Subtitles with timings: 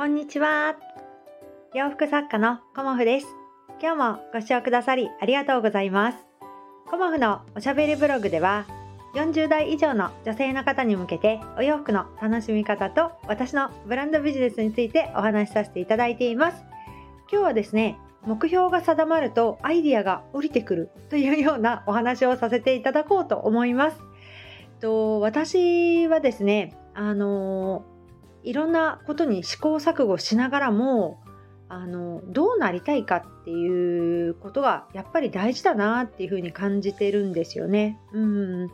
[0.00, 0.76] こんにちは。
[1.74, 3.26] 洋服作家のコモフです。
[3.82, 6.18] 今日もご視聴くださりありがとうございます。
[6.90, 8.64] コモフのおしゃべりブログでは、
[9.14, 16.64] 40代以上の女性の方に向けてお洋服の楽しみ方と私のブランドビジネスについてお話しさせていただいています。
[17.30, 23.98] 今日はですね、目標が定まるとアイディアが降りてくるというようなお話をさせていただこうと思います。
[24.80, 27.84] と私はですね、あの
[28.42, 31.20] いろんなことに試行錯誤しながらも
[31.68, 37.98] あのどうなりたいかっていうことがやっぱり大事だなっていうふうに感じてるんですよね。
[38.12, 38.70] うん、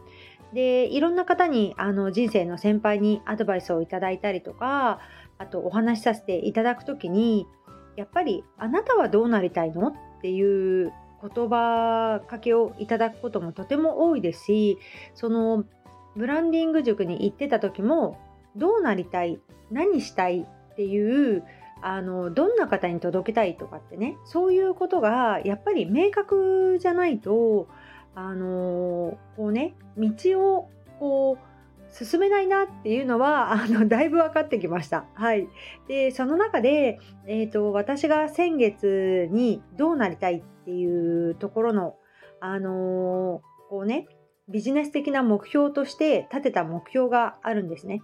[0.55, 5.01] でいろんな方にあの人生の先輩にアドバイスをいただいたりとか
[5.37, 7.47] あとお話しさせていただく時に
[7.97, 9.92] やっぱり「あなたはどうなりたいの?」っ
[10.23, 14.78] ていう言葉かけをいただくこともとても多いですし
[15.14, 15.64] その
[16.14, 18.19] ブランディング塾に行ってた時も
[18.56, 19.40] どうなりたい
[19.70, 21.44] 何したいっていう
[21.82, 27.68] あのどんな方に届けたいとかってねそういうことがやっぱり明確じゃないと
[28.14, 31.56] あのこうね道をこう
[31.92, 35.06] 進めないなっていうのはあのだいぶ分かってきました。
[35.14, 35.48] はい、
[35.88, 41.94] でその中で、えーと、私が先月にどうなりたいっていうところの、
[42.40, 43.40] あの、
[43.70, 44.08] こうね
[44.48, 48.02] ビジネス的な目標として立てた目標があるんですね。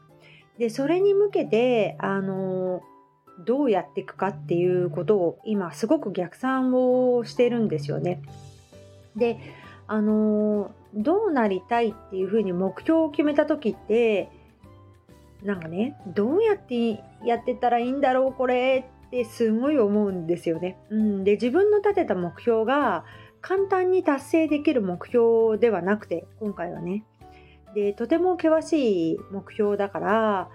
[0.62, 2.82] でそれに向けてあの
[3.44, 8.22] どうやっていくかっていうことを今すごく逆算をしてるんですよね。
[9.16, 9.40] で
[9.88, 14.30] あのどうなりたいっていうふうに目標を決めた時って
[15.42, 20.78] なんかねどうやってやってたらいいんだろうこれってすごい思うんですよね。
[20.90, 23.04] うん、で自分の立てた目標が
[23.40, 27.02] 簡単に達成できる目標ではなくて今回はね
[27.74, 30.48] でとても険しい目標だから、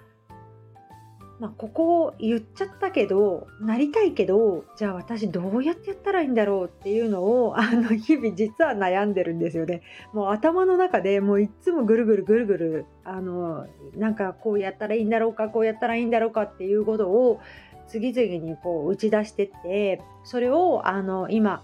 [1.39, 9.81] まあ、ここを言っちゃったけどなりたいけどじゃあ私どうやってやったらいいんだろうっていうのをあの日々実は悩んでるんですよね。
[10.13, 17.39] もう頭の中でもういつもぐるぐるぐるぐるあのなんかこうやったらいいんだろうかこうやったらいいんだろうかっていうことを
[17.87, 21.63] 次々にこう打ち出してってそれをあの今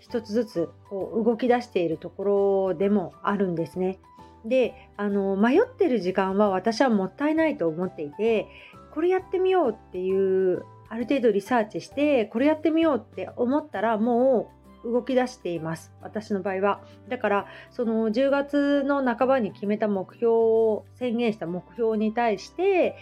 [0.00, 2.24] 一つずつこう動き出しているとこ
[2.70, 3.98] ろでもあるんですね。
[4.44, 8.46] であの迷ってる時間は私はもったいないと思っていて
[8.94, 14.50] これやってみようっていうある程度リサーチしてこれやってみようって思ったらも
[14.84, 15.92] う動き出しています。
[16.00, 16.80] 私の場合は。
[17.08, 22.96] だからその10月の半ばに決めた目標を宣言した目標に対して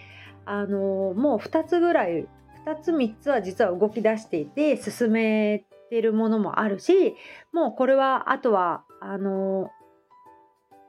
[0.45, 2.27] あのもう2つぐらい
[2.67, 7.15] 2つ3つは実は動き出していて進めてるものもあるし
[7.53, 9.71] もうこれはあとはあの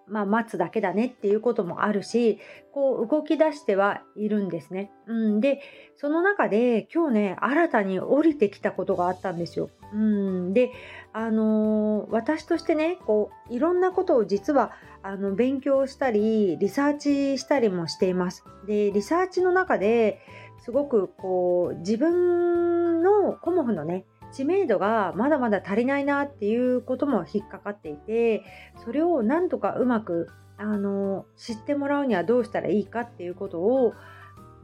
[0.09, 2.40] まあ、待つだけだねっていうこともあるし
[2.74, 4.92] こう動き出してはいるんですね。
[5.08, 5.62] うん、で
[5.96, 9.70] その中で今日ね新たに降りてきたことがあったんですよ。
[9.94, 10.72] うん、で
[11.14, 14.72] あのー、私としてねこういろんなことを実は
[15.02, 18.44] あの勉強したりリサーチしたりもしています。
[18.68, 20.20] でリサーチの中で
[20.59, 28.44] すごくこう自分のコモフのね知名度がまだまだ足りないなっていうことも引っかかっていて
[28.84, 33.94] それをなんとかうまくあの知ってもらうにはどうしたらいいかっていうことを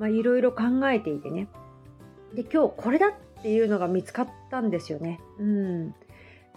[0.01, 1.47] いろいろ考えていてね
[2.33, 5.21] で今日これだっていうのが見つかったんですよね。
[5.39, 5.95] うん、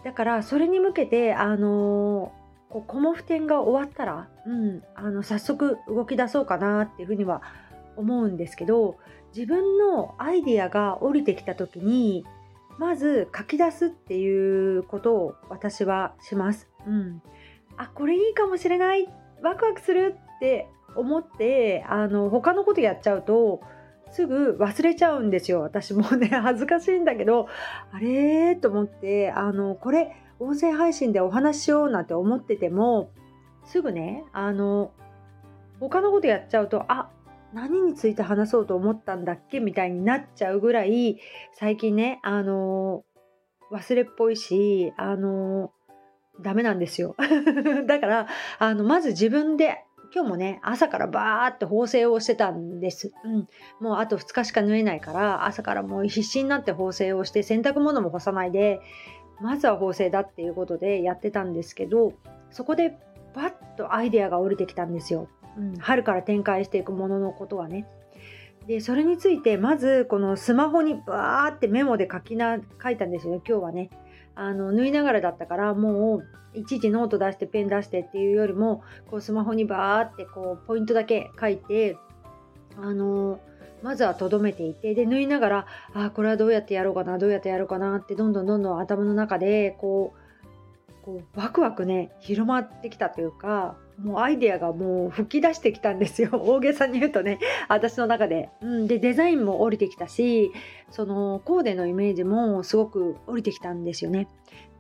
[0.05, 2.33] だからそれに向けてあの
[2.69, 7.43] こうコモフ展が終わったら、うん、あの早速動き出そうかなっていうふうには
[7.97, 8.97] 思うんですけど
[9.35, 12.25] 自分のアイディアが降りてきた時に
[12.79, 16.69] まず書き出すっていうことを私はします。
[16.87, 17.23] うん、
[17.77, 19.09] あこれいいかもしれない。
[19.43, 23.61] ワクワクするって思ってあの他のことやっちゃうと
[24.11, 25.61] すぐ忘れちゃうんですよ。
[25.61, 27.49] 私もね 恥ずかしいんだけど
[27.93, 33.11] あれと思ってあのこれ音声配信でお話ししようなんて思ってても
[33.65, 34.93] すぐねあの
[35.81, 37.11] 他のことやっちゃうとあ
[37.53, 41.19] 何について話そうと思ったんだっけみたいになっちゃうぐらい
[41.55, 43.05] 最近ねあの
[43.73, 45.73] 忘れっぽいしあの
[46.41, 47.17] ダメなんですよ。
[47.87, 48.29] だから
[48.59, 49.85] あのまず自分で
[50.15, 53.49] 今日もね朝からバーって縫製をしてたんです、うん、
[53.81, 58.81] もうあと2日しか縫えないから朝からもう必死になって縫製をして洗濯物も干さないで
[59.41, 62.15] まずは縫製だっていうことでやってたんですけど
[62.51, 62.99] そこで
[63.35, 65.29] バッとアイデアが降りてきたんですよ。
[65.59, 67.87] うん、春から展開していくもののことはね。
[68.67, 73.91] でそれについてまずこのスマホにバーってメモで書きな書いたんですよね今日はね。
[74.35, 76.25] あの縫いながらだったからもう
[76.55, 81.97] いちいちノート出してペン出してっていうよりもこうスマホにバーってこうポイントだけ書いて
[82.81, 83.41] あの
[83.83, 90.28] まずはとどめていてで縫いながらあこれはどうやってやろうかなどうやってやろうかなってどんどんどんどん頭の中でこう
[91.09, 98.51] こうワクワクね広まってきたというかもうアイデアがもう吹き出してきたんですよ 大げさに言うとね私の中で。
[98.61, 100.53] うん、でデザインも降りてきたし
[100.91, 104.29] そのコーデのイメージもすごく降りてきたんですよね。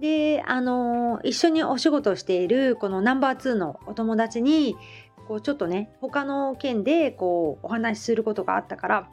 [0.01, 4.77] であの一緒にお仕事をしているこのナンバー2のお友達に
[5.27, 9.09] こうちょっとね他の件でこうお話しすることがあったから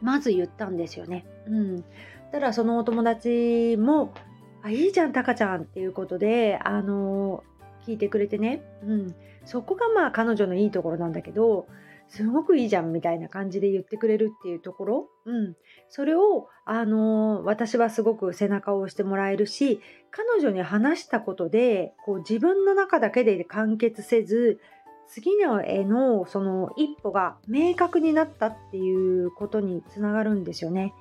[0.00, 1.24] まず言ったんですよね。
[1.46, 1.84] うん、
[2.32, 4.12] ただそのお友達も
[4.62, 7.44] 「あいいじゃんタカちゃん」っていうことであの
[7.86, 9.14] 聞いてくれてね、うん、
[9.44, 11.66] そこがまあ彼女のいいところなんだけど
[12.12, 15.56] すごくいいじゃんみたいな感じで言ってくれるっていうところ、うん、
[15.88, 19.80] それを、あの、私はすごく背中を押してもらえるし
[20.10, 24.60] 彼女に話したことでこう自分の中だけで完結せず
[25.08, 30.92] 次のへのその一歩が明確になったっていうことにつながるんですよね。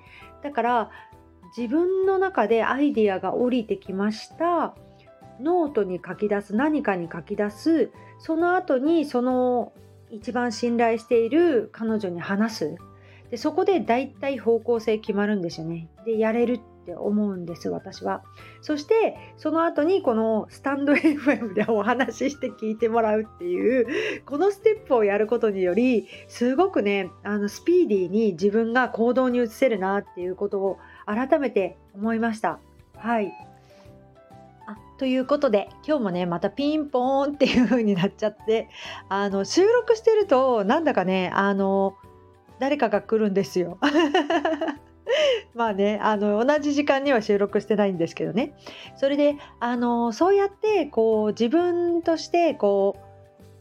[0.43, 0.91] だから
[1.55, 4.75] 自分の中でアイディアが降りてきました。
[5.41, 7.91] ノートに書き出す何かに書き出す。
[8.19, 9.73] その後にその
[10.09, 12.75] 一番信頼している彼女に話す。
[13.31, 15.89] でそこで大体方向性決まるんですよね。
[16.05, 18.23] でやれるって思うんです私は。
[18.61, 23.87] そしてその後にこのスタンド FM でお話しして聞いてもらうっていう
[24.25, 30.79] このステップをやることによりすごくねあのスピーディーに自分が行動に移せるなっていうことを
[31.15, 32.59] 改めて思いました。
[32.95, 33.33] はい。
[35.01, 38.69] ということで今日もねまたピンポーンっていう風になっちゃって
[39.09, 41.95] あの収録してるとなんだかねあの
[42.59, 43.79] 誰かが来るんですよ。
[45.55, 48.53] まあねあの同じ時間には収録してないんですけどね。
[48.95, 52.95] それであのそうやってこう自分としてこ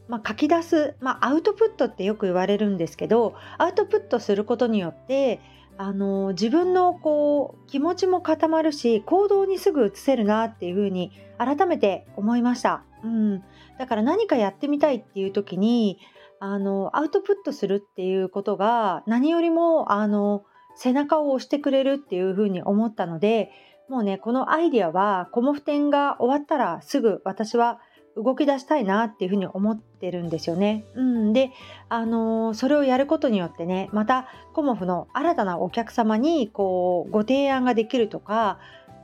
[0.09, 5.41] う、まあ、書き出す、まあ、アウトプットってよく言われるんですけどアウトプットすることによって
[5.83, 13.43] あの自分のこう気持ちも固まるし行動にすぐ移せるなっていうふうに改めて思いました、うん、
[13.79, 15.99] だから何かやってみたいっていう時に
[16.39, 20.45] あのアウトプットするっていうことが何よりもあの
[20.77, 23.51] 背中を押してくれるっていうふうに思ったので
[23.89, 27.81] もうねこのアイデアはコモフ展が終わったらすぐ私は
[28.17, 30.85] 動き出したいなっていうふうに思ってるんですよね。
[30.95, 31.53] うん、で、
[31.89, 38.59] あのー、それをやることによってねまたコモフの新たなお客様にこうご提案ができるとか、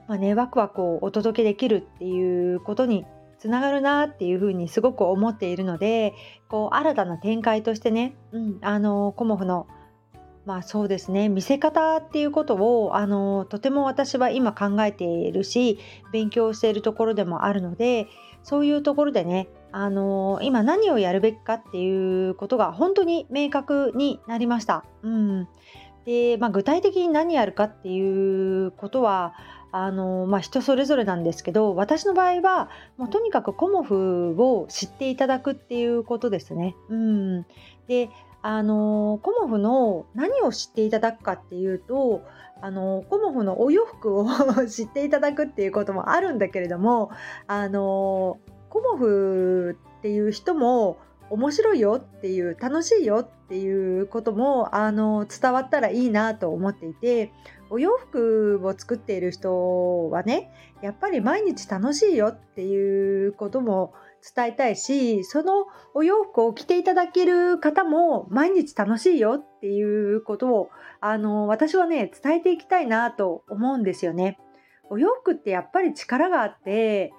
[0.09, 3.07] まあね、ワクワクをお届けできるっていうことに
[3.39, 6.15] つながるなっていうふうにすごく思っているので
[6.49, 9.67] こう新たな展開としてね、うん、あのコモフの
[10.47, 15.79] まあそうですね見せ方っていうことをあのとても私は今考えているし
[16.13, 18.07] 勉強しているところでもあるので
[18.47, 24.85] そういうところでね、あの、今何をやるべきかっていうことが本当に明確になりました。
[25.03, 25.49] うん、
[26.05, 29.35] で、まあ、具体的に何やるかっていうことは
[29.73, 36.77] あの、まあ、人それぞれなんですけど私の場合はもうとにかくコモフを知っていただくっていうことですね。
[36.89, 37.43] うん、
[37.89, 38.11] で
[38.49, 42.23] あのコモフの何を知っていただくかっていうと
[42.63, 44.25] あのコモフのお洋服を
[44.71, 47.11] 知っていただくっていうこともあるんだけれども
[47.49, 48.39] あの
[48.71, 50.97] コモフっていう人も
[51.29, 57.33] 面白いよっていう楽しいよっていうこともあの伝わったらいいなと思っていて
[57.69, 63.93] お洋服を作っている人はねやっぱり毎日楽しいよっていうことも
[64.35, 74.39] 伝えたいしそのお洋服を着ていただける方も毎日楽しいよっていうことをあの私はね伝えていきたいなと思うんですよね。
[74.89, 77.13] お洋服ってやっぱり力があって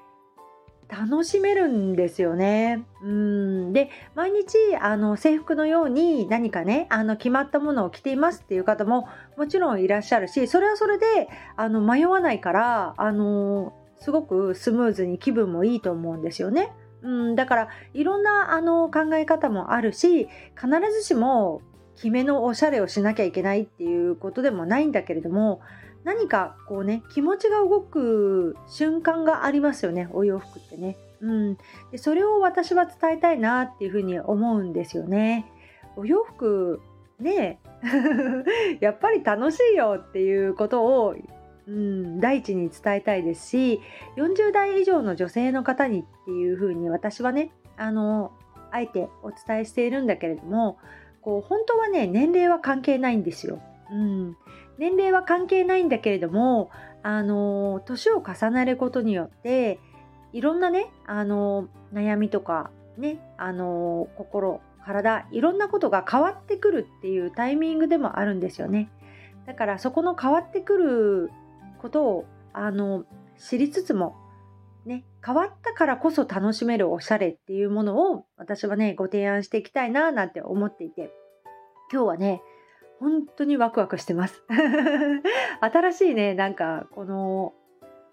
[0.89, 2.85] 楽しめるんですよね。
[3.03, 16.71] うんで毎日あの制服のように何かねあの決まったものを着ていますっていう方ももちろんいらっしゃるしそれはそれであの迷わないからあのすごくスムーズに気分もいいと思うんですよね。
[17.01, 21.61] うん、だからいろんなあの考え方もあるし必ずしも
[21.95, 25.61] 決めのおしゃれをしなきゃいけないっていうことでもないんだけれども
[26.03, 30.97] 何かこうね気持ちが動く瞬間がありますよねお洋服ってね。
[31.19, 31.57] うん、
[31.91, 35.51] でそれを私は伝えたいなっていうふうに思うんですよね。
[35.95, 36.79] お洋服
[37.19, 37.59] ね
[38.79, 41.15] やっぱり楽しいよっていうことを
[41.67, 43.81] うん、第一に伝えたいですし
[44.15, 48.31] 40代以上の女性の方にっていうふうに私はねあの
[48.71, 50.77] あえてお伝えしているんだけれども
[51.21, 53.61] こう本当はね年齢は関係ないんですよ。
[53.91, 54.37] うん、
[54.77, 56.69] 年齢は関係ないんだけれども
[57.03, 59.79] あの年を重ねることによって
[60.33, 68.89] いろんなねあの悩みとかねあの心体いろんなことが変わってくるっていうタイミングでもあるんですよね
[69.45, 71.31] だからそこの変わってくる
[71.81, 73.05] ことをあの
[73.37, 74.15] 知りつつも
[74.85, 81.11] ね変わったからこそ楽しめるおしゃれっていうものを私はねご提案していきたいななんて思っていて
[81.91, 82.41] 今日はね
[82.99, 84.43] 本当にワクワクしてます。
[85.61, 87.53] 新しいねなんかこの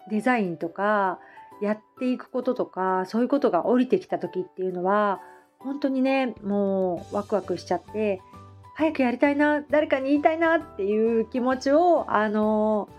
[0.09, 1.19] デザインとか
[1.61, 5.21] やっていくこととかそういうことが降りてきた時っていうのは
[5.59, 8.21] 本当にねもうワクワクしちゃって
[8.75, 12.89] 早くやりたいな誰かに言いたいなっていう気持ちをあの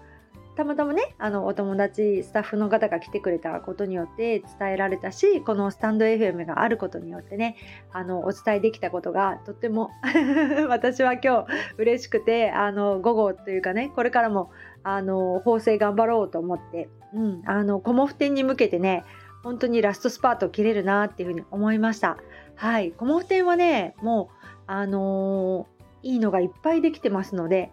[0.57, 7.57] たまたまねあのお友達スタッフの方が来てくれたことによって伝えられたしこのスタンド FM があることによってね
[7.93, 9.91] あのお伝えできたことがとっても
[10.69, 11.47] 私は今日
[11.77, 14.51] 嬉しくてあの午後というかねこれからも
[14.83, 19.05] あの縫製頑張ろうと思って、うん、あのコモフ展に向けてね
[19.43, 22.17] 本当にラストスパート切れるなっていうふうに思いました。
[22.57, 27.73] はい、コモフ展はねもうあのーいいのがいっぱいできてますので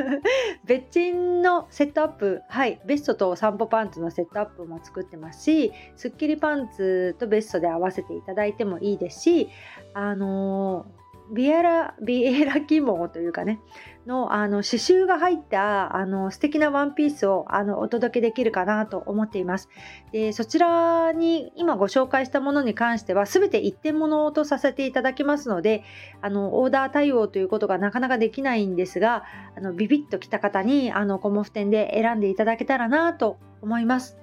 [0.64, 9.48] 別人のセットアップはいベストと散歩パンツのセットアップも作ってますしスッキリパンツとベストで合わせていただいてもいいですし
[9.94, 13.60] あのービエラ、ビエラ起毛というかね、
[14.06, 19.68] のあの刺繍が入ったあの素敵なワンピースをあのお届けできるかなと思っています。
[20.12, 25.82] でそちらに今ご紹介したものに関しては全て一点物とさせていただきますので
[26.22, 29.24] あのオーダー対応ということがなかなかできないんですが
[29.56, 34.16] あのビビッと来た方にあのコモフ店で選んでいただけたらなと思います。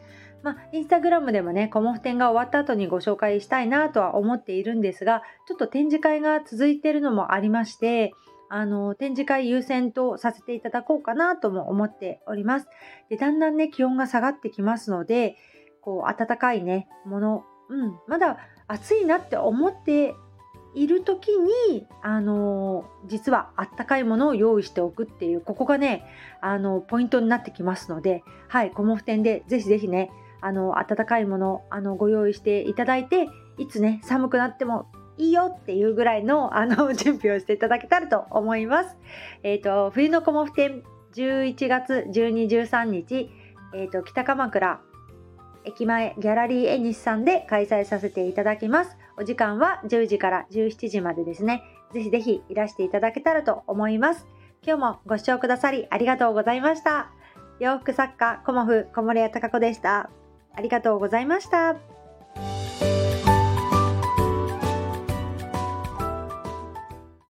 [0.43, 8.13] まあ、インスタグラムでもね、コモフ展が終わった後にご紹介したいなとは思っているんですが、ちょっと展示会が続いているのもありまして、
[8.49, 12.67] あの展示会優先とさせていただこうかなとも思っております。
[13.09, 15.37] でだんだんね気温が下がってきますので
[15.81, 20.13] こう暖かいねもの、うん、まだ暑いなって思って
[20.75, 21.29] いる時
[21.69, 26.05] にあの実はあったかいものを用意しておくっていうここがね
[26.39, 30.11] あのポイントになってきますのではいコモフ展でぜひぜひね
[30.45, 38.97] あの温かいものあのご用意していただいていつね寒くなってもいいよっていうぐらいのあの準備をしていただけたらと思います。
[39.43, 40.83] えっ、ー、と冬のコモフ展
[41.13, 43.29] 11月12、13日、
[43.75, 44.81] えーと、北鎌倉
[45.65, 48.97] 駅前ギャラリーエニスさんで開催させていただきます。
[49.17, 51.63] お時間は10時から17時までですね。
[51.93, 54.27] ぜひぜひいらしていただけたらと思います。
[54.65, 57.11] 今日もご視聴くださりありがとうございました。
[57.59, 60.22] 洋服作家コモフ小森屋隆子でした。
[60.55, 61.92] ありがとうございました。